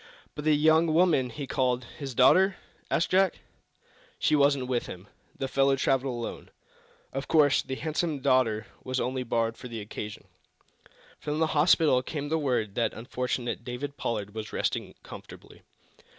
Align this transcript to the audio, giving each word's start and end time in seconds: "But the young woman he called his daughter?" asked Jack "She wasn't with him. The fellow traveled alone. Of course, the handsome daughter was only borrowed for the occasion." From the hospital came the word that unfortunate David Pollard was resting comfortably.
"But 0.33 0.45
the 0.45 0.55
young 0.55 0.87
woman 0.91 1.29
he 1.29 1.45
called 1.45 1.83
his 1.99 2.15
daughter?" 2.15 2.55
asked 2.89 3.11
Jack 3.11 3.37
"She 4.17 4.35
wasn't 4.35 4.65
with 4.65 4.87
him. 4.87 5.07
The 5.37 5.47
fellow 5.47 5.75
traveled 5.75 6.15
alone. 6.15 6.49
Of 7.13 7.27
course, 7.27 7.61
the 7.61 7.75
handsome 7.75 8.17
daughter 8.19 8.65
was 8.83 8.99
only 8.99 9.21
borrowed 9.21 9.57
for 9.57 9.67
the 9.67 9.79
occasion." 9.79 10.23
From 11.19 11.37
the 11.37 11.45
hospital 11.53 12.01
came 12.01 12.29
the 12.29 12.39
word 12.39 12.73
that 12.73 12.95
unfortunate 12.95 13.63
David 13.63 13.95
Pollard 13.95 14.33
was 14.33 14.51
resting 14.51 14.95
comfortably. 15.03 15.61